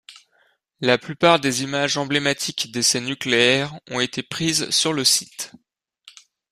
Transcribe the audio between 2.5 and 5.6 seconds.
d'essais nucléaires ont été prises sur le site.